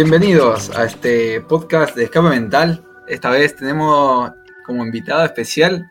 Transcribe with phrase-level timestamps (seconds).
[0.00, 2.84] Bienvenidos a este podcast de Escape Mental.
[3.08, 4.30] Esta vez tenemos
[4.64, 5.90] como invitado especial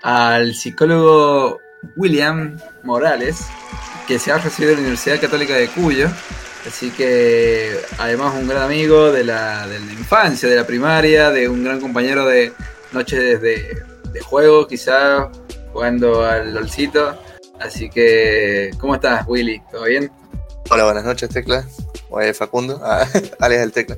[0.00, 1.58] al psicólogo
[1.96, 3.48] William Morales,
[4.06, 6.06] que se ha recibido en la Universidad Católica de Cuyo.
[6.68, 11.64] Así que además un gran amigo de la, de infancia, de la primaria, de un
[11.64, 12.52] gran compañero de
[12.92, 13.82] noches de,
[14.12, 15.30] de juego, quizá
[15.72, 17.20] jugando al LOLcito.
[17.58, 19.60] Así que, ¿cómo estás, Willy?
[19.72, 20.12] ¿Todo bien?
[20.70, 21.64] Hola, buenas noches, Tecla.
[22.10, 23.06] Oye, Facundo, ah,
[23.40, 23.96] alias el Tecla.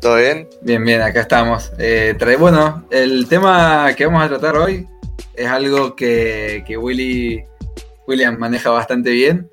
[0.00, 0.48] ¿Todo bien?
[0.62, 1.72] Bien, bien, acá estamos.
[1.78, 4.86] Eh, trae, bueno, el tema que vamos a tratar hoy
[5.34, 7.44] es algo que, que Willy,
[8.06, 9.50] William maneja bastante bien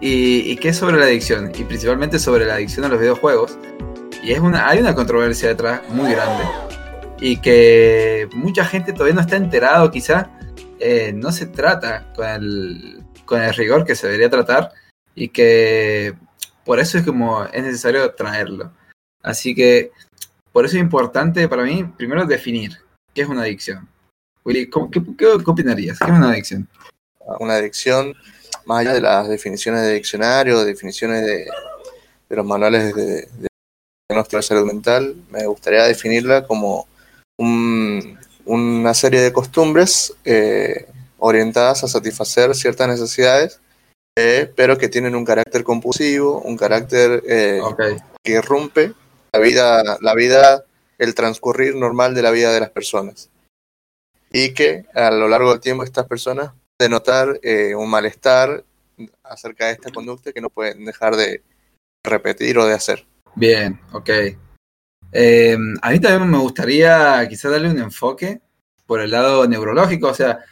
[0.00, 3.58] y, y, que es sobre la adicción, y principalmente sobre la adicción a los videojuegos.
[4.22, 6.44] Y es una, hay una controversia detrás muy grande
[7.20, 10.30] y que mucha gente todavía no está enterado, quizá
[10.78, 14.72] eh, no se trata con el, con el rigor que se debería tratar
[15.14, 16.14] y que
[16.68, 18.70] por eso es como es necesario traerlo.
[19.22, 19.90] Así que
[20.52, 22.76] por eso es importante para mí primero definir
[23.14, 23.88] qué es una adicción.
[24.44, 24.68] Willy,
[25.16, 25.98] ¿qué, opinarías?
[25.98, 26.68] ¿Qué es una adicción?
[27.40, 28.14] Una adicción,
[28.66, 31.48] más allá de las definiciones de diccionario, definiciones de,
[32.28, 33.48] los manuales de, de
[34.14, 36.86] nuestra salud mental, me gustaría definirla como
[37.38, 43.58] un, una serie de costumbres eh, orientadas a satisfacer ciertas necesidades,
[44.20, 47.96] eh, pero que tienen un carácter compulsivo, un carácter eh, okay.
[48.20, 48.92] que irrumpe
[49.32, 50.64] la vida, la vida,
[50.98, 53.30] el transcurrir normal de la vida de las personas.
[54.32, 58.64] Y que a lo largo del tiempo estas personas denotar eh, un malestar
[59.22, 61.42] acerca de esta conducta que no pueden dejar de
[62.04, 63.06] repetir o de hacer.
[63.36, 64.10] Bien, ok.
[65.12, 68.40] Eh, a mí también me gustaría quizás darle un enfoque
[68.84, 70.44] por el lado neurológico, o sea,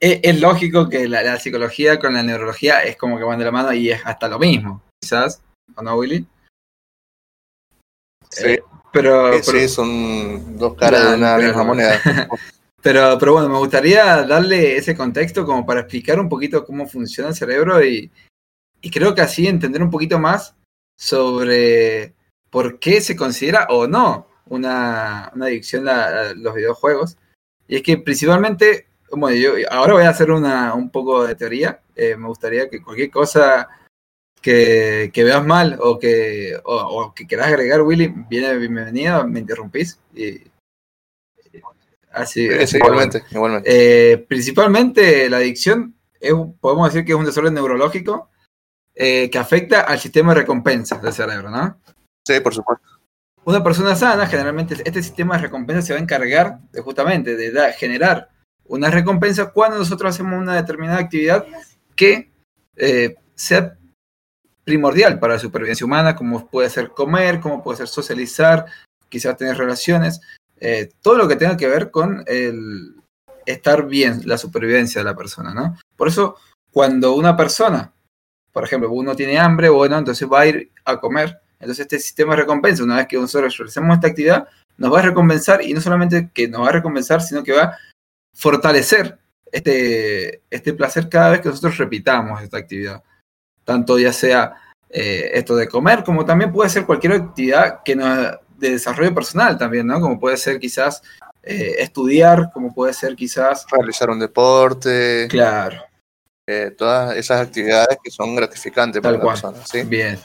[0.00, 3.44] es, es lógico que la, la, psicología con la neurología es como que van de
[3.44, 5.42] la mano y es hasta lo mismo, quizás,
[5.74, 6.26] ¿o no, Willy?
[8.30, 8.62] Sí, eh,
[8.92, 12.00] pero, sí, pero, son dos caras de una misma moneda.
[12.82, 17.30] pero, pero bueno, me gustaría darle ese contexto como para explicar un poquito cómo funciona
[17.30, 18.10] el cerebro y,
[18.80, 20.54] y creo que así entender un poquito más
[20.98, 22.14] sobre
[22.50, 27.16] por qué se considera o no una, una adicción a, a, los videojuegos.
[27.66, 28.86] Y es que principalmente,
[29.30, 31.80] yo ahora voy a hacer una, un poco de teoría.
[31.94, 33.68] Eh, me gustaría que cualquier cosa
[34.40, 39.40] que, que veas mal o que, o, o, que quieras agregar, Willy, viene bienvenido, me
[39.40, 39.98] interrumpís.
[40.14, 40.42] Y,
[42.12, 43.70] así, sí, igualmente, igualmente.
[43.72, 48.28] Eh, principalmente la adicción, es, podemos decir que es un desorden neurológico
[48.94, 51.80] eh, que afecta al sistema de recompensa del cerebro, ¿no?
[52.26, 52.86] Sí, por supuesto.
[53.46, 57.50] Una persona sana, generalmente este sistema de recompensa se va a encargar de, justamente de
[57.50, 58.30] da, generar
[58.66, 61.44] una recompensa cuando nosotros hacemos una determinada actividad
[61.94, 62.30] que
[62.76, 63.76] eh, sea
[64.64, 68.66] primordial para la supervivencia humana, como puede ser comer, como puede ser socializar,
[69.08, 70.20] quizás tener relaciones,
[70.58, 72.94] eh, todo lo que tenga que ver con el
[73.44, 75.76] estar bien, la supervivencia de la persona, ¿no?
[75.96, 76.36] Por eso,
[76.72, 77.92] cuando una persona,
[78.52, 82.34] por ejemplo, uno tiene hambre, bueno, entonces va a ir a comer, entonces este sistema
[82.34, 85.80] de recompensa, una vez que nosotros realizamos esta actividad, nos va a recompensar y no
[85.80, 87.76] solamente que nos va a recompensar, sino que va
[88.34, 89.18] fortalecer
[89.50, 93.02] este, este placer cada vez que nosotros repitamos esta actividad.
[93.64, 94.54] Tanto ya sea
[94.90, 99.56] eh, esto de comer, como también puede ser cualquier actividad que nos, de desarrollo personal
[99.56, 100.00] también, ¿no?
[100.00, 101.02] Como puede ser quizás
[101.42, 103.64] eh, estudiar, como puede ser quizás...
[103.70, 105.28] Realizar un deporte.
[105.30, 105.82] Claro.
[106.46, 109.36] Eh, todas esas actividades que son gratificantes Tal para cual.
[109.36, 109.66] la persona.
[109.66, 109.82] ¿sí?
[109.84, 110.18] Bien.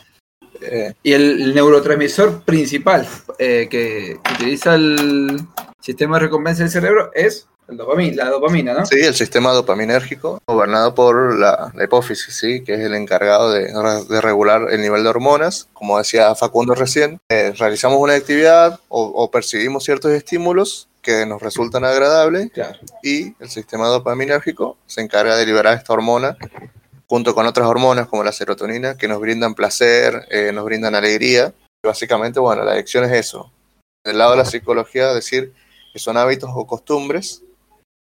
[1.04, 5.40] Y el, neurotransmisor principal que, que, utiliza el
[5.80, 8.86] sistema de recompensa del cerebro es el la dopamina, ¿no?
[8.86, 12.64] Sí, el sistema dopaminérgico, gobernado por la, la hipófisis, ¿sí?
[12.64, 13.72] que es el encargado de,
[14.10, 15.68] de, regular el nivel de hormonas.
[15.74, 21.42] Como decía Facundo recién, eh, realizamos una actividad o, o, percibimos ciertos estímulos que nos
[21.42, 22.78] resultan agradables claro.
[23.02, 26.38] y el sistema dopaminérgico se encarga de liberar esta hormona
[27.08, 31.54] junto con otras hormonas como la serotonina, que nos brindan placer, eh, nos brindan alegría.
[31.84, 33.52] Básicamente, bueno, la adicción es eso.
[34.04, 35.54] Del lado de la psicología, decir
[35.92, 37.42] que son hábitos o costumbres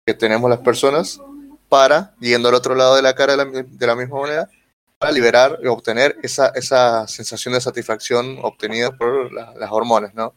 [0.05, 1.19] que tenemos las personas
[1.69, 4.49] para, yendo al otro lado de la cara de la, misma manera,
[4.97, 10.33] para liberar y obtener esa, esa sensación de satisfacción obtenida por la, las hormonas, ¿no?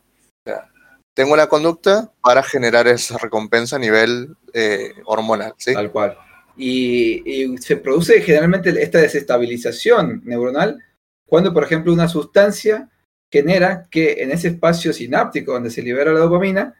[1.15, 5.55] Tengo una conducta para generar esa recompensa a nivel eh, hormonal.
[5.75, 6.17] Tal cual
[6.59, 10.79] y, se produce generalmente esta desestabilización neuronal
[11.25, 12.91] cuando, por ejemplo, una sustancia
[13.31, 16.75] genera que en ese espacio sináptico donde se libera la dopamina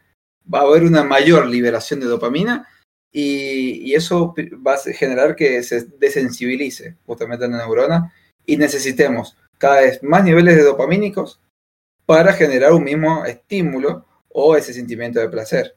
[0.51, 2.67] va a haber una mayor liberación de dopamina
[3.11, 4.33] y, y eso
[4.65, 8.13] va a generar que se desensibilice justamente la neurona
[8.45, 11.39] y necesitemos cada vez más niveles de dopamínicos
[12.05, 15.75] para generar un mismo estímulo o ese sentimiento de placer.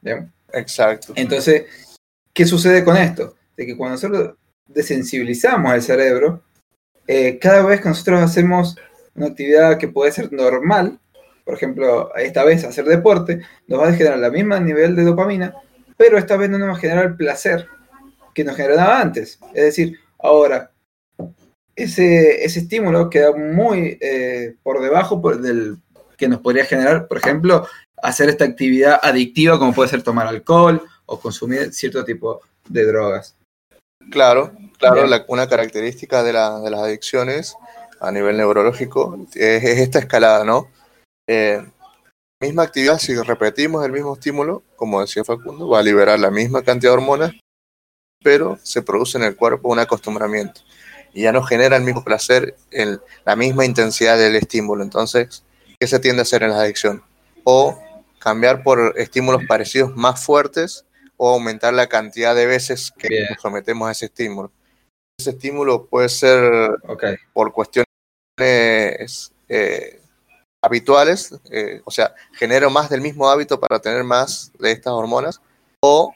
[0.00, 0.32] ¿Bien?
[0.52, 1.12] Exacto.
[1.16, 1.64] Entonces,
[2.32, 3.36] ¿qué sucede con esto?
[3.56, 4.36] De que cuando nosotros
[4.66, 6.42] desensibilizamos el cerebro,
[7.06, 8.76] eh, cada vez que nosotros hacemos
[9.14, 10.98] una actividad que puede ser normal,
[11.44, 15.54] por ejemplo, esta vez hacer deporte, nos va a generar la misma nivel de dopamina,
[15.96, 17.68] pero esta vez no nos va a generar el placer
[18.34, 19.38] que nos generaba antes.
[19.54, 20.70] Es decir, ahora,
[21.76, 25.78] ese, ese estímulo queda muy eh, por debajo del
[26.16, 27.66] que nos podría generar, por ejemplo,
[28.02, 33.36] hacer esta actividad adictiva como puede ser tomar alcohol o consumir cierto tipo de drogas.
[34.10, 37.56] Claro, claro, una característica de, la, de, las adicciones
[38.00, 40.68] a nivel neurológico es, esta escalada, ¿no?
[41.28, 41.64] Eh,
[42.42, 46.62] misma actividad, si repetimos el mismo estímulo, como decía Facundo, va a liberar la misma
[46.62, 47.32] cantidad de hormonas,
[48.22, 50.60] pero se produce en el cuerpo un acostumbramiento
[51.14, 54.82] y ya no genera el mismo placer, en la misma intensidad del estímulo.
[54.82, 55.44] Entonces,
[55.78, 57.04] ¿qué se tiende a hacer en la adicción?
[57.44, 57.80] O
[58.18, 60.84] cambiar por estímulos parecidos más fuertes
[61.16, 64.50] o aumentar la cantidad de veces que nos sometemos a ese estímulo.
[65.16, 66.70] Ese estímulo puede ser
[67.32, 67.86] por cuestiones
[69.48, 70.01] eh,
[70.62, 75.40] habituales, eh, o sea, genero más del mismo hábito para tener más de estas hormonas,
[75.80, 76.14] o,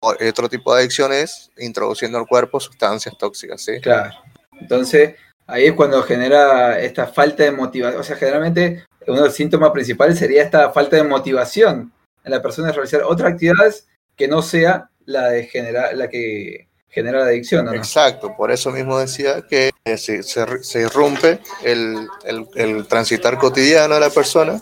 [0.00, 3.80] otro tipo de adicciones introduciendo al cuerpo sustancias tóxicas, ¿sí?
[3.80, 4.14] Claro.
[4.60, 5.16] Entonces,
[5.48, 8.00] ahí es cuando genera esta falta de motivación.
[8.00, 11.92] O sea, generalmente uno de los síntomas principales sería esta falta de motivación
[12.22, 16.68] en la persona de realizar otras actividades que no sea la de generar, la que
[16.88, 17.64] genera la adicción.
[17.64, 17.72] ¿no?
[17.72, 22.08] Exacto, por eso mismo decía que se, se, irrumpe el,
[22.54, 24.60] el, transitar cotidiano de la persona,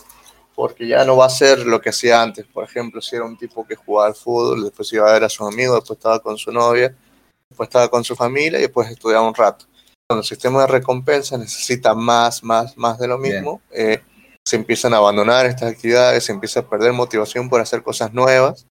[0.54, 2.46] porque ya no va a ser lo que hacía antes.
[2.46, 5.28] Por ejemplo, si era un tipo que jugaba al fútbol, después iba a ver a
[5.28, 6.94] sus amigos, después estaba con su novia,
[7.48, 9.66] después estaba con su familia y después estudiaba un rato.
[10.08, 14.00] Cuando el sistema de recompensa necesita más, más, más de lo mismo, eh,
[14.44, 18.66] se empiezan a abandonar estas actividades, se empieza a perder motivación por hacer cosas nuevas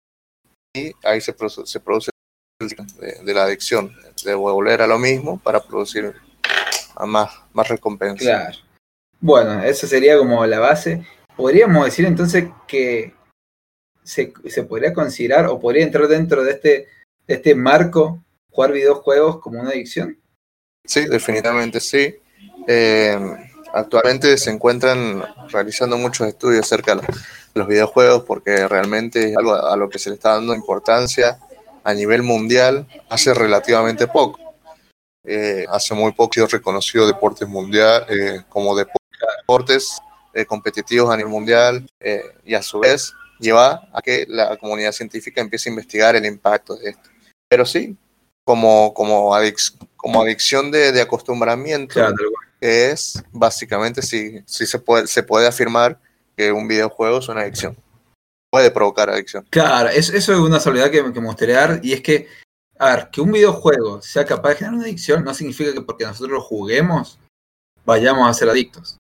[0.76, 2.12] y ahí se produce, se produce
[2.60, 6.14] de, la adicción, de volver a lo mismo para producir
[7.06, 8.24] más, más recompensa.
[8.24, 8.58] Claro.
[9.20, 11.06] Bueno, esa sería como la base.
[11.36, 13.14] Podríamos decir entonces que
[14.04, 16.88] se, se podría considerar o podría entrar dentro de este,
[17.28, 20.18] de este marco jugar videojuegos como una adicción.
[20.86, 22.16] Sí, definitivamente sí.
[22.68, 23.18] Eh,
[23.74, 27.02] actualmente se encuentran realizando muchos estudios acerca de
[27.54, 31.40] los videojuegos porque realmente es algo a lo que se le está dando importancia
[31.84, 34.51] a nivel mundial hace relativamente poco.
[35.24, 40.00] Eh, hace muy poco sido reconocido deportes mundial eh, como deportes
[40.48, 41.86] competitivos a nivel mundial
[42.46, 46.76] y a su vez lleva a que la comunidad científica empiece a investigar el impacto
[46.76, 47.10] de esto.
[47.50, 47.98] Pero sí,
[48.46, 49.34] como, como,
[49.98, 52.00] como adicción de, de acostumbramiento,
[52.62, 56.00] es básicamente si, si se, puede, se puede afirmar
[56.38, 57.76] que un videojuego es una adicción.
[58.50, 59.46] Puede provocar adicción.
[59.50, 62.28] Claro, eso, es una soledad que, me gustaría dar, y es que,
[63.12, 66.42] que un videojuego sea capaz de generar una adicción no significa que porque nosotros lo
[66.42, 67.20] juguemos
[67.86, 68.98] vayamos a ser adictos.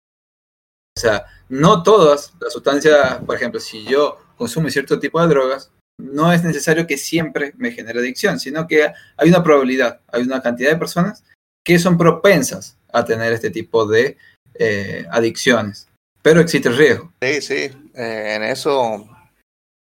[0.98, 5.72] O sea, no todas las sustancias, por ejemplo, si yo consumo cierto tipo de drogas,
[6.00, 10.42] no es necesario que siempre me genere adicción, sino que hay una probabilidad, hay una
[10.42, 11.24] cantidad de personas
[11.64, 14.18] que son propensas a tener este tipo de
[14.56, 15.88] eh, adicciones,
[16.22, 17.14] pero existe riesgo.
[17.22, 17.56] Sí, sí,
[17.94, 19.08] eh, en eso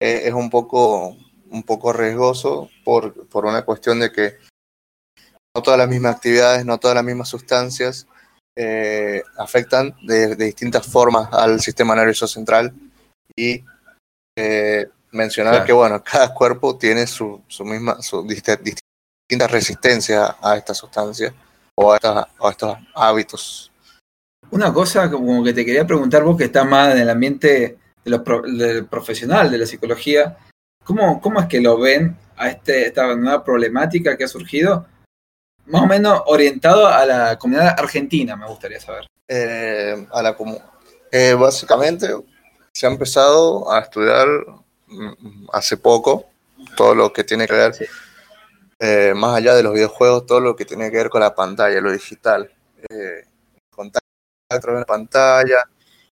[0.01, 1.17] eh, es un poco,
[1.51, 4.39] un poco riesgoso por, por una cuestión de que
[5.55, 8.07] no todas las mismas actividades, no todas las mismas sustancias
[9.39, 12.75] afectan de, distintas formas al sistema nervioso central
[13.35, 13.65] y
[15.13, 21.35] mencionar que, bueno, cada cuerpo tiene su, su misma, su distinta resistencia a esta sustancia
[21.77, 23.73] o a, estos hábitos.
[24.51, 28.19] Una cosa como que te quería preguntar vos que estás más en el ambiente de
[28.45, 30.37] del profesional de la psicología,
[30.95, 34.87] ¿cómo, ¿cómo es que lo ven a este, esta nueva problemática que ha surgido?
[35.67, 39.07] Más o menos orientado a la comunidad argentina, me gustaría saber.
[39.29, 40.37] Eh, a la
[41.13, 42.09] eh, básicamente
[42.73, 44.27] se ha empezado a estudiar
[44.91, 46.27] Mm, hace poco,
[46.77, 47.73] todo lo que tiene que ver,
[48.81, 51.81] eh, más allá de los videojuegos, todo lo que tiene que ver con la pantalla,
[51.81, 52.53] lo digital.
[52.89, 53.25] Eh,
[53.71, 54.09] contacto
[54.51, 55.59] a través de la pantalla,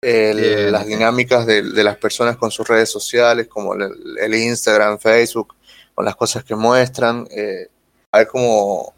[0.04, 5.54] las dinámicas de, las personas con sus redes sociales, como el, Instagram, Facebook,
[5.94, 7.26] con las cosas que muestran.
[7.30, 7.68] Eh,
[8.12, 8.92] hay como,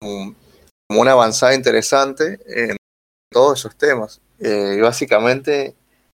[0.00, 0.34] como,
[0.90, 2.76] una avanzada interesante en
[3.30, 4.20] todos esos temas.
[4.40, 5.74] y básicamente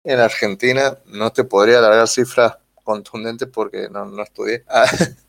[0.04, 4.64] en Argentina no te podría dar cifras contundente porque no, no estudié.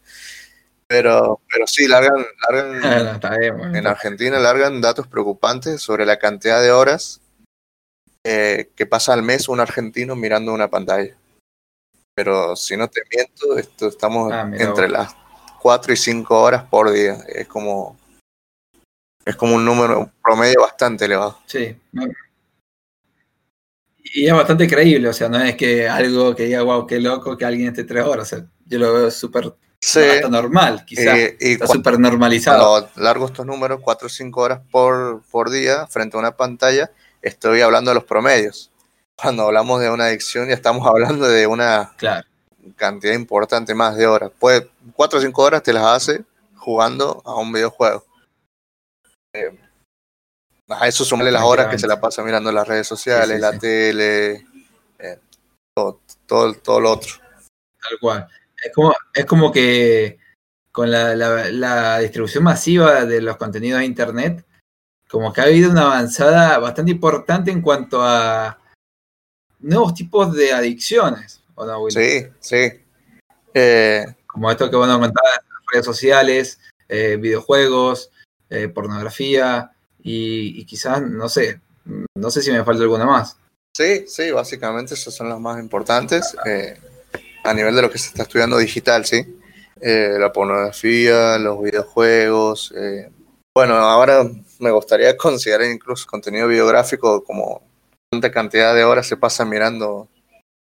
[0.87, 7.21] pero, pero sí, largan, largan en Argentina largan datos preocupantes sobre la cantidad de horas
[8.25, 11.15] eh, que pasa al mes un argentino mirando una pantalla.
[12.15, 14.91] Pero si no te miento, esto, estamos Ah, entre vos.
[14.91, 15.15] las
[15.61, 17.17] 4 y 5 horas por día.
[17.27, 17.97] Es como,
[19.25, 21.39] es como un número un promedio bastante elevado.
[21.45, 21.77] Sí.
[24.11, 27.37] Y es bastante creíble, o sea, no es que algo que diga, wow, qué loco
[27.37, 28.33] que alguien esté tres horas.
[28.33, 31.17] O sea, yo lo veo súper Sí, normal, quizás.
[31.17, 32.89] eh, está súper normalizado.
[32.97, 37.61] largo estos números, 4 o 5 horas por, por día frente a una pantalla, estoy
[37.61, 38.71] hablando de los promedios.
[39.15, 42.25] Cuando hablamos de una adicción, ya estamos hablando de una Claro.
[42.75, 44.31] cantidad importante más de horas.
[44.39, 46.23] Pues 4 o 5 horas te las hace
[46.55, 48.05] jugando a un videojuego.
[49.35, 49.57] Eh,
[50.69, 53.41] a eso sumarle las horas que se la pasa mirando las redes sociales, Sí, sí,
[53.41, 53.59] la sí.
[53.59, 54.45] tele,
[54.99, 55.19] eh,
[55.75, 57.13] todo, todo, todo lo otro.
[57.81, 58.27] Tal cual.
[58.63, 60.19] Es como, es como que
[60.71, 64.45] con la, la- la distribución masiva de los contenidos de Internet,
[65.09, 68.59] como que ha habido una avanzada bastante importante en cuanto a
[69.59, 71.93] nuevos tipos de adicciones, ¿o no, Will?
[71.93, 72.71] Sí, sí.
[73.53, 78.11] Eh, Como esto que bueno contabas, redes sociales, eh, videojuegos,
[78.49, 81.59] eh, pornografía y, y quizás, no sé,
[82.15, 83.37] no sé si me falta alguna más.
[83.75, 86.79] Sí, sí, básicamente esas son las más importantes eh,
[87.43, 89.35] a nivel de lo que se está estudiando digital, sí.
[89.81, 92.73] La pornografía, los videojuegos.
[93.55, 97.61] Bueno, ahora me gustaría considerar incluso contenido videográfico como
[98.11, 100.07] cuánta cantidad de horas se pasan mirando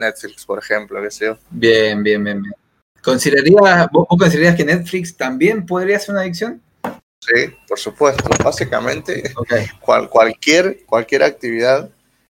[0.00, 1.38] Netflix, por ejemplo, qué sé yo.
[1.50, 2.54] Bien, bien, bien, bien.
[3.02, 6.62] ¿Considerarías, vos, vos considerarías que Netflix también podría ser una adicción?
[7.20, 8.24] Sí, por supuesto.
[8.44, 9.32] Básicamente
[9.80, 11.90] cual- cualquier, cualquier actividad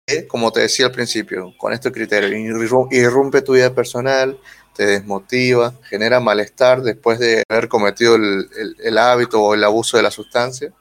[0.07, 4.39] que, como te decía al principio, con este criterio, irru- irrumpe tu vida personal,
[4.75, 9.97] te desmotiva, genera malestar después de haber cometido el, el- el hábito o el abuso
[9.97, 10.73] de la sustancia.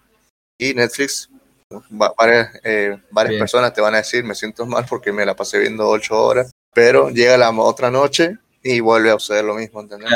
[0.61, 1.31] Y Netflix,
[1.73, 3.39] va- varias, eh, varias Bien.
[3.41, 6.51] personas te van a decir, me siento mal porque me la pasé viendo ocho horas,
[6.75, 10.11] pero llega la otra noche y vuelve a suceder lo mismo, ¿entendés?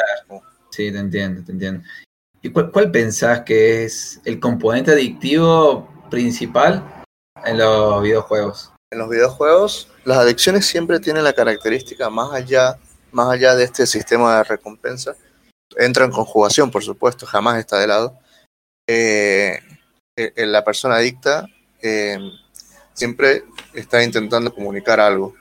[0.69, 1.83] Sí, te entiendo, te entiendo.
[2.43, 6.85] ¿Y cuál, cuál pensás que es el componente adictivo principal
[7.43, 8.71] en los videojuegos?
[8.93, 12.77] En los videojuegos, las adicciones siempre tienen la característica más allá,
[13.13, 15.17] más allá de este sistema de recompensa,
[15.79, 18.19] entra en conjugación, por supuesto, jamás está de lado.
[18.87, 19.59] Eh,
[20.17, 21.47] eh, eh, la persona adicta
[21.83, 22.19] eh,
[22.93, 25.35] siempre está intentando comunicar algo.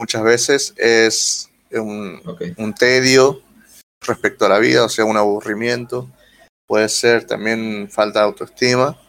[0.00, 2.22] Muchas veces es un,
[2.78, 3.42] tedio
[4.06, 6.08] respecto a la vida, o sea, un aburrimiento.
[6.68, 9.00] Puede ser también falta de autoestima.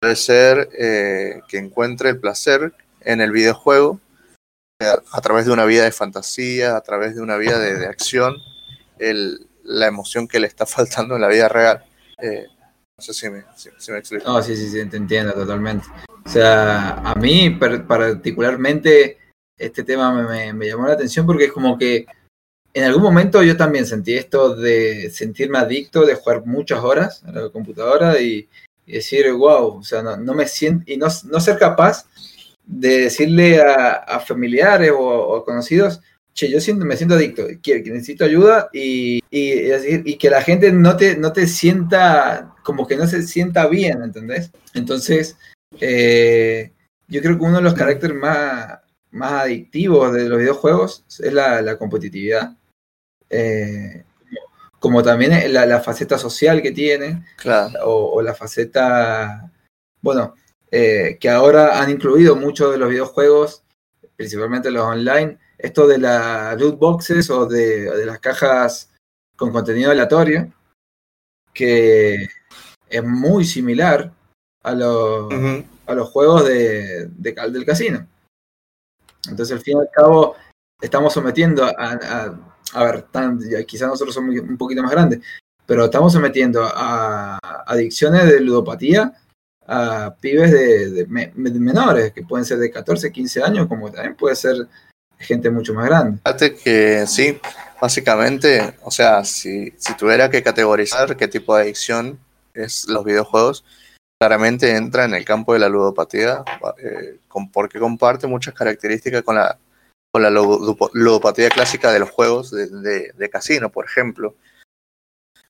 [0.00, 4.00] Puede ser eh, que encuentre el placer en el videojuego
[4.80, 8.36] a través de una vida de fantasía, a través de una vida de, de acción,
[8.98, 11.84] el- la emoción que le está faltando en la vida real.
[12.22, 12.46] Eh,
[13.00, 14.30] no sé si me, si- si me explico.
[14.30, 15.86] no, sí, sí, sí, te entiendo totalmente.
[16.24, 19.18] O sea, a mí particularmente
[19.58, 22.04] este tema me, me- me llamó la atención porque es como que
[22.74, 27.32] en algún momento yo también sentí esto de sentirme adicto, de jugar muchas horas a
[27.32, 28.48] la computadora y,
[28.86, 32.06] y decir, wow, o sea, no, no me siento, y no, no ser capaz
[32.64, 36.00] de decirle a, a familiares o, o conocidos,
[36.40, 40.96] che, yo siento, me siento adicto, que necesito ayuda y, y, que la gente no
[40.96, 44.50] te, no te sienta, como que no se sienta bien, ¿entendés?
[44.72, 45.36] Entonces,
[45.80, 46.72] eh,
[47.08, 48.78] yo creo que uno de los caracteres más,
[49.10, 52.56] más adictivos de los videojuegos es la, la competitividad.
[53.28, 54.04] Eh,
[54.78, 59.52] como también la, la faceta social que tiene, Claro, o, o la faceta,
[60.00, 60.34] bueno,
[60.70, 63.62] eh, que ahora han incluido muchos de los videojuegos,
[64.16, 68.90] principalmente los online, esto de las loot boxes o de, de las cajas
[69.36, 70.52] con contenido aleatorio,
[71.52, 72.28] que
[72.88, 74.12] es muy similar
[74.62, 75.64] a, los Ujú.
[75.86, 78.06] a los juegos de, de del casino.
[79.28, 80.34] Entonces, al fin y al cabo,
[80.80, 82.38] estamos sometiendo a, a,
[82.72, 85.20] a ver, tan, ya quizás nosotros somos un poquito más grandes,
[85.66, 89.12] pero estamos sometiendo a adicciones de ludopatía
[89.66, 93.90] a pibes de, de me- de menores, que pueden ser de 14, 15 años, como
[93.90, 94.66] también puede ser
[95.20, 96.18] gente mucho más grande.
[96.62, 97.38] Que sí,
[97.80, 102.18] básicamente, o sea, si, si tuviera que categorizar qué tipo de adicción
[102.54, 103.64] es los videojuegos,
[104.20, 106.44] claramente entra en el campo de la ludopatía,
[106.78, 107.18] eh,
[107.52, 109.58] porque comparte muchas características con la,
[110.12, 112.66] con la ludo- ludopatía clásica de los juegos de,
[113.16, 114.34] de- casino, por ejemplo.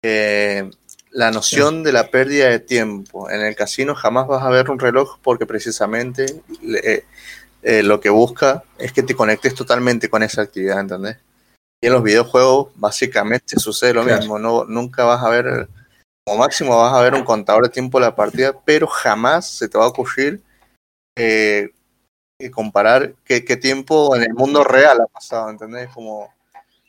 [0.02, 0.70] Eh,
[1.10, 3.28] la noción de la pérdida de tiempo.
[3.30, 6.26] En el casino jamás vas a ver un reloj porque precisamente
[6.62, 7.04] le-
[7.62, 11.16] eh, lo que busca es que te conectes totalmente con esa actividad, ¿entendés?
[11.82, 14.18] Y en los videojuegos básicamente sucede lo Claro.
[14.18, 15.68] mismo, no, nunca vas a ver,
[16.24, 19.68] como máximo vas a ver un contador de tiempo de la partida, pero jamás se
[19.68, 20.42] te va a ocurrir
[21.16, 21.70] eh,
[22.38, 25.88] que comparar qué, qué tiempo en el mundo real ha pasado, ¿entendés?
[25.90, 26.32] Como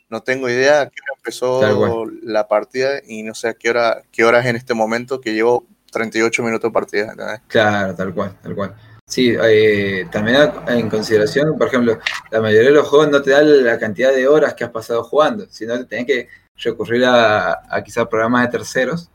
[0.08, 4.02] no tengo idea a qué hora empezó la partida y no sé a qué hora,
[4.12, 7.40] qué hora es en este momento que llevo 38 minutos de partida, ¿entendés?
[7.48, 8.74] Claro, tal cual, tal cual.
[9.12, 11.98] Sí, eh, también en consideración, por ejemplo,
[12.30, 15.04] la mayoría de los juegos no te da la cantidad de horas que has pasado
[15.04, 19.10] jugando, sino que tenés que recurrir a, a quizás programas de terceros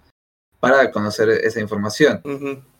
[0.60, 2.22] para conocer esa información.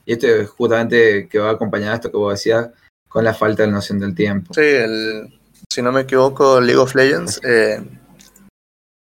[0.06, 2.70] Y esto es justamente que va acompañado a esto que vos decías
[3.10, 4.54] con la falta de noción del tiempo.
[4.54, 5.40] Sí, el,
[5.72, 7.82] si no me equivoco, League of Legends eh,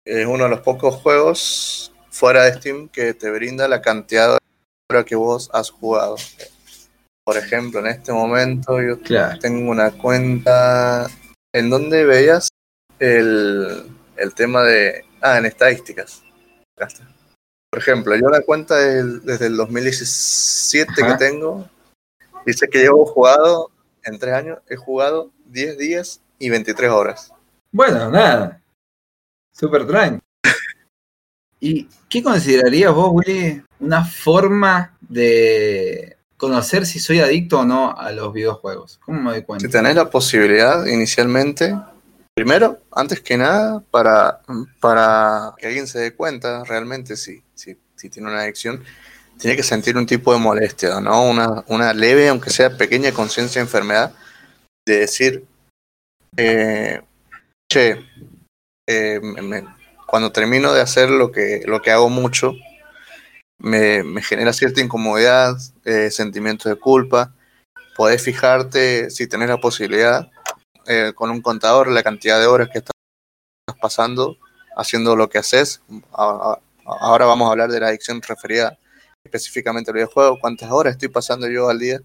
[0.06, 4.38] es uno de los pocos juegos fuera de Steam que te brinda la cantidad de
[4.90, 6.16] horas que vos has jugado.
[7.28, 8.98] Por ejemplo, en este momento yo
[9.42, 11.08] tengo una cuenta
[11.54, 12.48] en donde veías
[13.00, 13.84] el,
[14.16, 15.04] el tema de...
[15.20, 16.24] Ah, en estadísticas.
[16.74, 21.70] Por ejemplo, yo la cuenta desde el 2017 que tengo,
[22.46, 23.72] dice que llevo jugado,
[24.06, 27.34] en tres años, he jugado 10 días y 23 horas.
[27.74, 28.62] Bueno, nada.
[29.52, 30.24] Super tranqui.
[31.60, 38.12] ¿Y qué considerarías vos, Willy, una forma de conocer si soy adicto o no a
[38.12, 39.00] los videojuegos?
[39.04, 39.66] ¿Cómo me doy cuenta?
[39.66, 41.76] Si tenés la posibilidad inicialmente,
[42.34, 44.42] primero, antes que nada, para,
[44.80, 47.76] para que alguien se dé cuenta realmente si, si,
[48.10, 48.84] tiene una adicción,
[49.40, 51.24] tiene que sentir un tipo de molestia, ¿no?
[51.24, 54.14] Una, una leve, aunque sea pequeña conciencia de enfermedad,
[54.86, 55.46] de decir,
[56.38, 57.02] eh,
[57.72, 58.06] che,
[58.88, 59.20] eh,
[60.06, 62.54] cuando termino de hacer lo que, lo que hago mucho,
[63.60, 67.34] me, genera cierta incomodidad, eh, sentimientos de culpa.
[67.96, 70.30] Podés fijarte, si tenés la posibilidad,
[70.86, 72.94] eh, con un contador, la cantidad de horas que estás
[73.82, 74.38] pasando
[74.76, 75.82] haciendo lo que haces.
[76.12, 78.78] Ahora vamos a hablar de la adicción referida
[79.26, 80.40] específicamente al videojuego.
[80.40, 82.00] ¿Cuántas horas estoy pasando yo al día?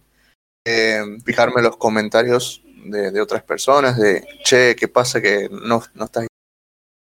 [1.25, 6.29] fijarme los comentarios de, otras personas, de, che, ¿qué pasa que no, no estás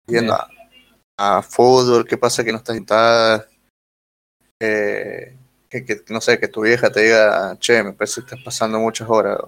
[0.07, 0.37] yendo
[1.17, 3.48] a, fútbol, qué pasa que no estás sentada,
[4.61, 5.37] eh,
[5.69, 9.09] que, no sé, que tu vieja te diga, che, me parece que estás pasando muchas
[9.09, 9.39] horas.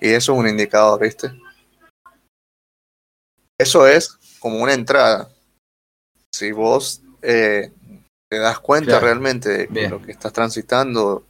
[0.00, 1.32] Y eso es un indicador, ¿viste?
[3.58, 5.30] Eso es como una entrada.
[6.34, 7.72] Si vos eh,
[8.28, 11.24] te das cuenta realmente de lo que estás transitando,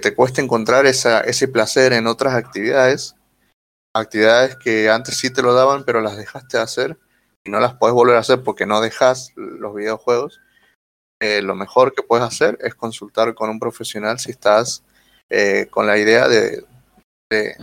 [0.00, 3.14] te cuesta encontrar esa, ese placer en otras actividades,
[3.94, 6.98] actividades que antes sí te lo daban, pero las dejaste de hacer,
[7.44, 10.40] y no las puedes volver a hacer porque no dejas los videojuegos,
[11.20, 14.82] eh, lo mejor que puedes hacer es consultar con un profesional si estás
[15.28, 16.64] eh, con la idea de,
[17.30, 17.54] de,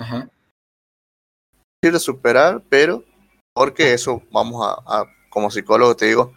[1.84, 3.04] de, superar, pero
[3.54, 6.34] porque eso vamos a, como psicólogo te digo,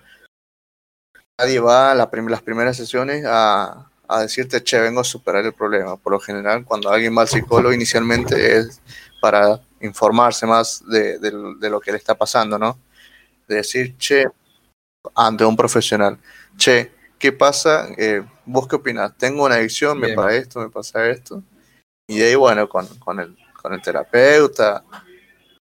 [1.38, 5.96] nadie va a las primeras sesiones a, a decirte, che, vengo a superar el problema.
[5.96, 8.80] Por lo general, cuando alguien va al psicólogo inicialmente es
[9.20, 12.78] para informarse más de, de lo que le está pasando, ¿no?
[13.50, 14.26] de decir, che,
[15.14, 16.18] ante un profesional,
[16.56, 17.88] che, ¿qué pasa?
[17.96, 19.16] Eh, ¿Vos qué opinas?
[19.16, 21.44] Tengo una adicción, me pasa esto, me pasa esto.
[22.08, 24.82] Y de ahí, bueno, con, con, el, con el terapeuta,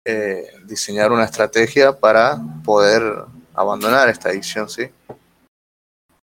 [0.04, 3.02] eh, diseñar una estrategia para poder
[3.54, 4.88] abandonar esta adicción, ¿sí?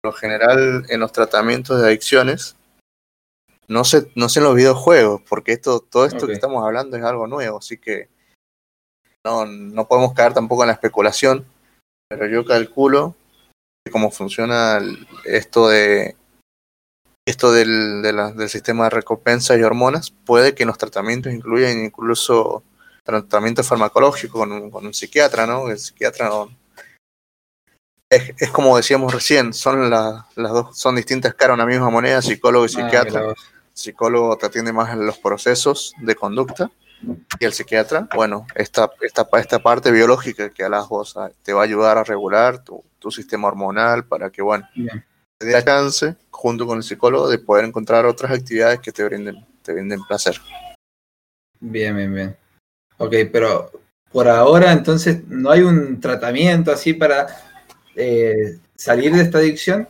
[0.02, 2.56] Por lo general, en los tratamientos de adicciones,
[3.68, 7.04] no sé, no sé en los videojuegos, porque esto, todo esto que estamos hablando es
[7.04, 8.10] algo nuevo, así que
[9.24, 11.46] no, no podemos caer tampoco en la especulación,
[12.10, 13.16] pero yo calculo
[13.92, 14.80] cómo funciona
[15.26, 16.16] esto de
[17.28, 22.64] esto del, del sistema de recompensa y hormonas, puede que los tratamientos incluyan incluso
[23.04, 25.70] tratamiento farmacológico con un, con un psiquiatra, ¿no?
[25.70, 26.32] El psiquiatra
[28.10, 32.66] es, es, como decíamos recién, son las dos, son distintas caras una misma moneda, psicólogo
[32.66, 33.34] y ah, psiquiatra.
[33.74, 36.72] psicólogo te atiende más en los procesos de conducta
[37.40, 41.62] y el psiquiatra, bueno, esta, esta, esta parte biológica que a las vos te va
[41.62, 44.68] a ayudar a regular tu, tu sistema hormonal para que, bueno,
[45.38, 49.46] te dé chance, junto con el psicólogo, de poder encontrar otras actividades que te brinden,
[49.64, 50.36] te brinden placer.
[51.60, 52.38] Bien, bien, bien.
[52.98, 53.72] Ok, pero
[54.12, 57.28] por ahora entonces no hay un tratamiento así para
[57.96, 59.88] eh, salir de esta adicción.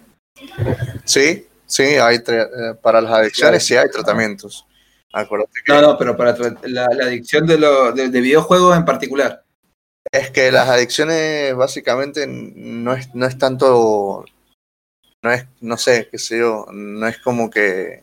[1.05, 2.47] Sí, sí, hay eh,
[2.81, 4.65] para las adicciones sí hay tratamientos.
[5.67, 9.43] No, no, pero para la, adicción de, lo, de, videojuegos en particular.
[10.11, 14.25] Es que las adicciones básicamente no es, no es tanto,
[15.23, 18.01] no es, no sé, qué sé yo, no es como que,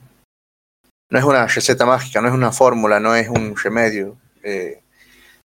[1.11, 4.17] no es una receta mágica, no es una fórmula, no es un remedio.
[4.43, 4.81] Eh,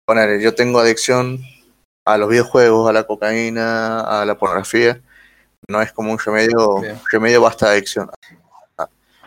[0.05, 1.39] poner, yo tengo adicción
[2.05, 5.01] a los videojuegos, a la cocaína, a la pornografía,
[5.67, 8.09] no es como un remedio, remedio basta adicción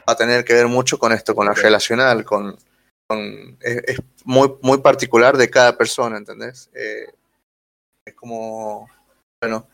[0.08, 2.56] va a tener que ver mucho con esto, con la relacional, con,
[3.60, 6.70] es, muy, muy particular de cada persona, ¿entendés?
[6.74, 7.06] Eh,
[8.04, 8.88] es como,
[9.40, 9.68] bueno,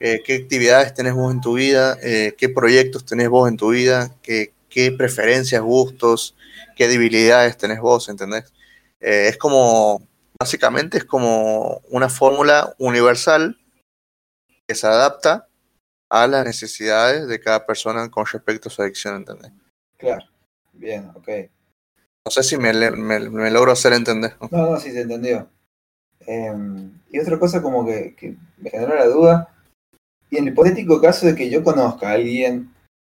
[0.00, 3.70] eh, qué actividades tenés vos en tu vida, eh, qué proyectos tenés vos en tu
[3.70, 6.36] vida, qué, qué preferencias, gustos,
[6.76, 8.52] qué debilidades tenés vos, ¿entendés?
[9.00, 10.02] es como,
[10.40, 13.56] básicamente es como una fórmula universal
[14.66, 15.46] que se adapta
[16.10, 19.52] a las necesidades de cada persona con respecto a su adicción, ¿entendés?
[19.98, 20.24] Claro,
[20.72, 21.28] bien, ok.
[22.24, 24.34] No sé si me, me, logro hacer entender.
[24.50, 25.48] No, no, sí se entendió.
[26.20, 29.54] Em, y otra cosa como que, que, me generó la duda,
[30.30, 32.72] y en el hipotético caso de que yo conozca a alguien,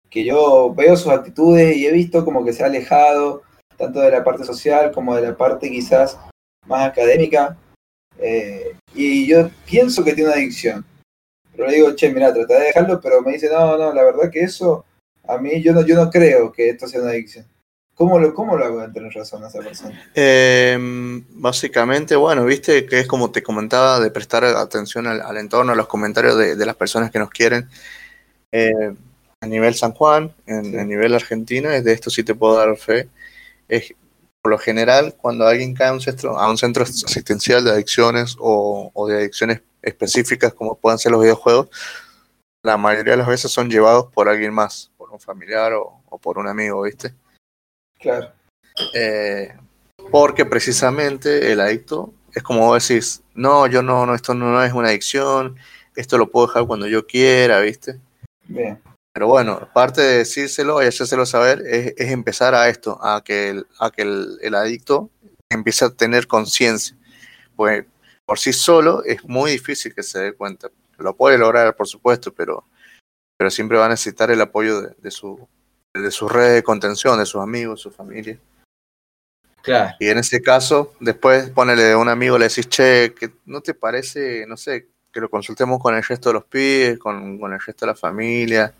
[0.08, 3.42] que yo veo sus actitudes y he visto como que se ha alejado
[3.76, 6.18] tanto de la parte social como de la parte quizás
[6.66, 7.56] más académica,
[8.18, 10.84] eh, y yo pienso que tiene una adicción.
[11.52, 14.30] Pero le digo, che, mira, trata de dejarlo, pero me dice, no, no, la verdad
[14.30, 14.84] que eso,
[15.28, 17.46] a mí yo no, yo no creo que esto sea una adicción.
[17.94, 20.10] ¿Cómo lo, cómo lo hago tener razón a esa persona?
[20.14, 20.78] Eh,
[21.30, 25.88] básicamente, bueno, viste que es como te comentaba, de prestar atención al, entorno, a los
[25.88, 27.68] comentarios de, las personas que nos quieren.
[28.52, 28.94] Eh,
[29.40, 33.08] a nivel San Juan, en, a nivel Argentina, de esto sí te puedo dar fe.
[33.68, 33.92] Es,
[34.40, 38.36] por lo general, cuando alguien cae a un centro, a un centro asistencial de adicciones
[38.38, 41.68] o, o de adicciones específicas como puedan ser los videojuegos,
[42.62, 46.18] la mayoría de las veces son llevados por alguien más, por un familiar o, o
[46.18, 47.14] por un amigo, ¿viste?
[47.98, 48.30] Claro.
[48.94, 49.56] Eh,
[50.10, 54.72] porque precisamente el adicto es como vos decís, no, yo no, no, esto no, es
[54.72, 55.56] una adicción,
[55.96, 57.98] esto lo puedo dejar cuando yo quiera, ¿viste?
[58.44, 58.80] Bien.
[59.12, 63.66] Pero bueno, parte de decírselo y hacérselo saber es, empezar a esto, a que el,
[63.80, 65.10] a que el, adicto
[65.48, 66.96] empiece a tener conciencia.
[67.56, 67.84] Pues
[68.24, 70.68] por sí solo es muy difícil que se dé cuenta.
[70.98, 72.64] Lo puede lograr, por supuesto, pero,
[73.38, 75.48] pero siempre va a necesitar el apoyo de su,
[75.94, 78.38] de sus redes de contención, de sus amigos, su familia.
[79.62, 79.94] Claro.
[80.00, 83.74] Y en ese caso, después ponele a un amigo, le decís, che, que no te
[83.74, 87.60] parece, no sé, que lo consultemos con el resto de los pibes, con, con el
[87.60, 88.74] resto de la familia.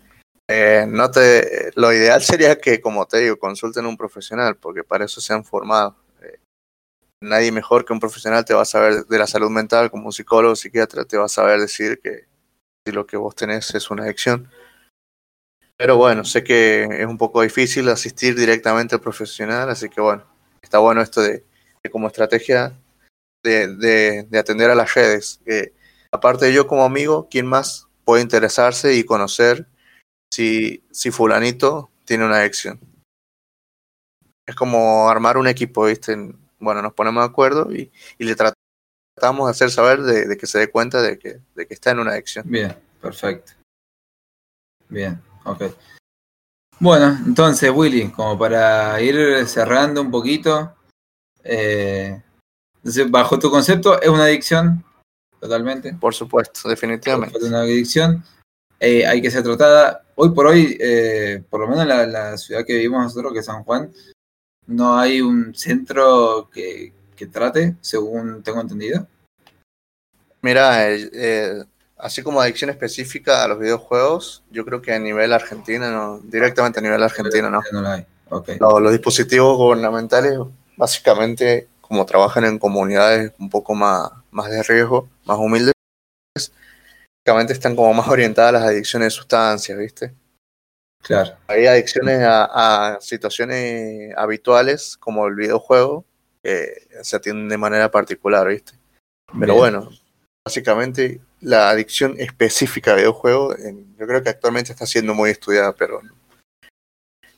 [0.47, 4.83] Eh, no te, lo ideal sería que, como te digo, consulten a un profesional, porque
[4.83, 5.95] para eso se han formado.
[6.21, 6.39] Eh,
[7.21, 10.11] nadie mejor que un profesional te va a saber de la salud mental, como un
[10.11, 12.25] psicólogo psiquiatra, te va a saber decir que
[12.85, 14.49] si lo que vos tenés es una adicción.
[15.77, 20.25] Pero bueno, sé que es un poco difícil asistir directamente al profesional, así que bueno,
[20.61, 21.45] está bueno esto de,
[21.89, 22.77] como estrategia
[23.43, 25.41] de, de, atender a las redes.
[26.11, 29.67] aparte de yo como amigo, ¿quién más puede interesarse y conocer
[30.33, 32.79] si, si fulanito tiene una adicción?
[34.45, 36.17] Es como armar un equipo, ¿viste?
[36.59, 38.58] Bueno, nos ponemos de acuerdo y, y le tratamos
[39.19, 41.99] de hacer saber de, de, que se dé cuenta de que, de que está en
[41.99, 42.45] una adicción.
[42.47, 43.53] Bien, perfecto.
[44.87, 45.21] Bien.
[45.45, 45.63] Ok.
[46.79, 50.73] Bueno, entonces, Willy, como para ir cerrando un poquito,
[51.43, 52.21] eh,
[53.09, 54.83] bajo tu concepto, ¿es una adicción?
[55.39, 55.93] Totalmente.
[55.93, 57.37] Por supuesto, definitivamente.
[57.37, 58.23] Es una adicción.
[58.79, 60.03] Eh, hay que ser tratada.
[60.15, 63.39] Hoy por hoy, eh, por lo menos en la, la, ciudad que vivimos nosotros, que
[63.39, 63.91] es San Juan,
[64.67, 69.05] no hay un centro que, que trate, según tengo entendido.
[70.41, 71.65] Mira, eh,
[71.97, 76.79] así como adicción específica a los videojuegos, yo creo que a nivel argentino, no, directamente
[76.79, 77.61] a nivel argentino, no.
[78.59, 80.39] no los dispositivos gubernamentales,
[80.77, 85.73] básicamente, como trabajan en comunidades un poco más, más de riesgo, más humildes,
[86.33, 90.13] básicamente están como más orientadas a las adicciones de sustancias, ¿viste?
[91.03, 91.35] Claro.
[91.47, 96.05] Hay adicciones a, a situaciones habituales, como el videojuego,
[96.43, 98.73] que se atienden de manera particular, ¿viste?
[99.39, 99.89] Pero bueno,
[100.45, 103.57] básicamente la adicción específica a videojuegos,
[103.97, 106.01] yo creo que actualmente está siendo muy estudiada, pero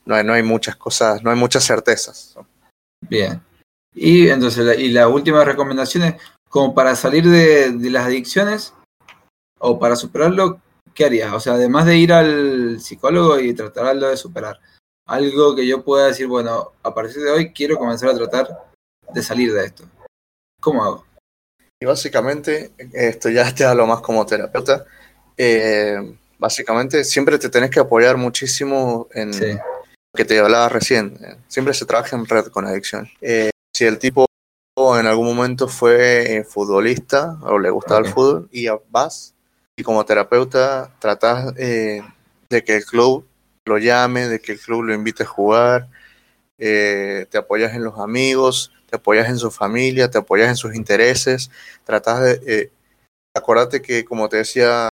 [0.05, 2.35] no hay, no hay muchas cosas, no hay muchas certezas.
[3.07, 3.41] Bien.
[3.93, 6.15] Y entonces, la, y la última recomendación es,
[6.49, 8.73] como para salir de, de, las adicciones
[9.59, 10.59] o para superarlo,
[10.93, 11.33] ¿qué harías?
[11.33, 14.59] O sea, además de ir al psicólogo y tratarlo de superar,
[15.07, 18.70] algo que yo pueda decir, bueno, a partir de hoy quiero comenzar a tratar
[19.13, 19.83] de salir de esto.
[20.59, 21.05] ¿Cómo hago?
[21.81, 24.85] Y básicamente, esto ya te hablo más como terapeuta,
[25.35, 29.61] eh, básicamente siempre te tenés que apoyar muchísimo en lo
[30.15, 31.17] que te hablaba recién.
[31.47, 33.09] Siempre se trabaja en red con adicción.
[33.21, 34.27] Eh, si el tipo
[34.77, 39.33] en algún momento fue eh, futbolista o le gustaba el fútbol y vas
[39.75, 42.03] y como terapeuta tratás de
[42.63, 43.27] que el club
[43.65, 45.87] lo llame, de que el club lo invite a jugar,
[46.57, 51.49] te apoyas en los amigos, te apoyas en su familia, te apoyas en sus intereses,
[51.85, 52.41] tratas de...
[52.45, 52.71] Eh,
[53.33, 54.89] acordate que, como te decía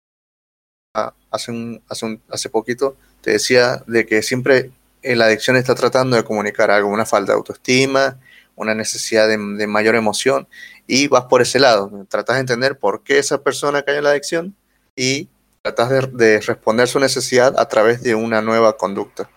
[1.31, 6.15] hace, un, hace, hace poquito, te decía de que siempre en la adicción está tratando
[6.15, 8.19] de comunicar algo, una falta de autoestima,
[8.55, 10.47] una necesidad de, mayor emoción
[10.85, 14.11] y vas por ese lado, tratas de entender por qué esa persona cayó en la
[14.11, 14.55] adicción
[14.95, 15.27] y
[15.63, 19.27] tratas de, de responder su necesidad a través de una nueva conducta.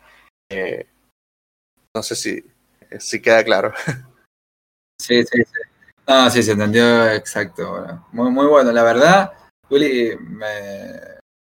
[0.50, 0.86] Eh,
[1.94, 3.72] no sé si queda claro.
[5.00, 5.60] Sí, sí, sí.
[6.06, 7.70] No, sí, se entendió exacto.
[7.70, 8.72] Bueno, muy, muy bueno.
[8.72, 9.32] La verdad,
[9.70, 10.46] Willy, me...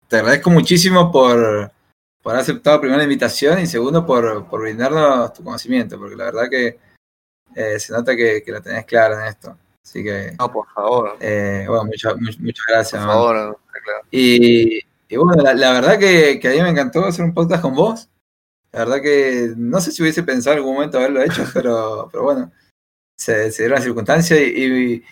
[0.07, 1.71] te agradezco muchísimo por,
[2.21, 6.25] por haber aceptado primero la invitación y segundo por, por brindarnos tu conocimiento, porque la
[6.25, 6.79] verdad que
[7.55, 9.57] eh, se nota que, que la tenés clara en esto.
[9.83, 11.17] Así que, No, por favor.
[11.19, 13.01] eh, bueno, muchas, muchas, muchas gracias.
[13.03, 14.05] Por favor, no, claro.
[14.11, 17.61] Y, y bueno, la, la verdad que, que a mí me encantó hacer un podcast
[17.63, 18.07] con vos.
[18.73, 22.23] La verdad que no sé si hubiese pensado en algún momento haberlo hecho, pero, pero
[22.23, 22.51] bueno,
[23.21, 25.03] se, se dieron las circunstancias y,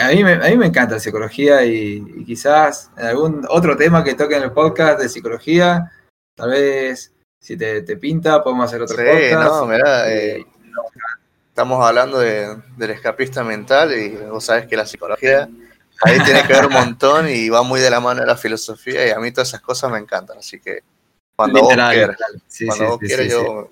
[0.00, 3.76] a, mí me, a mí me encanta la psicología y, y quizás en algún otro
[3.76, 5.92] tema que toque en el podcast de psicología,
[6.34, 9.48] tal vez si te, te pinta podemos hacer otro Sí, podcast.
[9.48, 10.44] no, mirá, eh,
[11.48, 15.48] estamos hablando de, del escapista mental y vos sabes que la psicología
[16.02, 19.06] ahí tiene que ver un montón y va muy de la mano de la filosofía
[19.06, 20.80] y a mí todas esas cosas me encantan, así que
[21.36, 22.16] cuando literal, vos quieras.
[22.48, 23.70] Sí, cuando sí, vos sí, quieras yo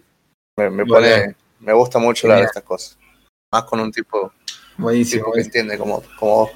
[0.57, 2.97] me, pone, me gusta mucho hablar de estas cosas,
[3.55, 4.33] más con un tipo.
[4.77, 5.27] Buenísimo.
[5.27, 6.51] tipo que entiende como, como vos.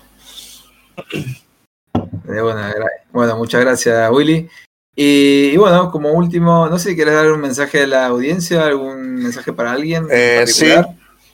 [2.27, 4.49] Gra- bueno, muchas gracias, Willy.
[4.97, 8.65] Y, y bueno, como último, no sé si querés dar un mensaje a la audiencia,
[8.65, 10.73] algún mensaje para alguien en Eh, sí,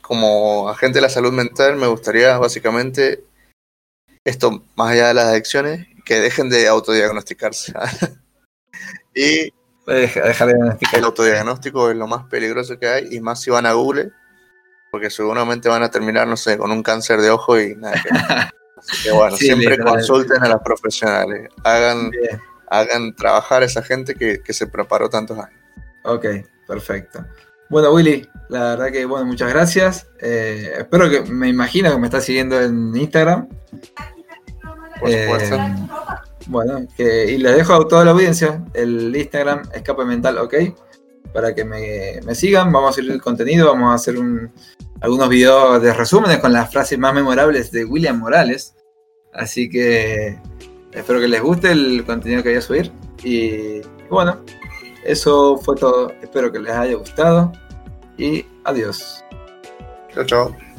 [0.03, 3.25] como agente de la salud mental me gustaría básicamente
[4.23, 7.73] esto, más allá de las adicciones, que dejen de autodiagnosticarse.
[9.15, 9.51] y
[9.87, 10.55] Deja, deja de
[10.95, 14.13] el autodiagnóstico es lo más peligroso que hay, y más si van a Google,
[14.95, 18.11] porque seguramente van a terminar, no sé, con un cáncer de ojo y nada que.
[18.79, 23.83] Así que bueno, Sí, siempre consulten a los profesionales, hagan, Bien, hagan trabajar a esa
[23.83, 25.59] gente que, que se preparó tantos años.
[26.05, 26.27] ok,
[26.69, 27.25] perfecto.
[27.71, 30.07] Bueno, Willy, la verdad que, bueno, muchas gracias.
[30.21, 33.49] Eh, espero que, me imagino que me estás siguiendo en Instagram.
[35.01, 35.57] Por Eh, supuesto.
[36.47, 40.55] bueno, que, y les dejo a toda la audiencia el Instagram Escape Mental, ok,
[41.33, 42.71] para que me, me sigan.
[42.71, 44.53] Vamos a subir el contenido, vamos a hacer un-
[45.01, 48.75] algunos videos de resúmenes con las frases más memorables de William Morales.
[49.33, 50.39] Así que
[50.93, 52.93] espero que les guste el contenido que voy a subir.
[53.23, 54.41] Y bueno,
[55.05, 56.13] eso fue todo.
[56.23, 57.53] Espero que les haya gustado.
[58.17, 59.25] Y adiós.
[60.13, 60.74] Chao, chao.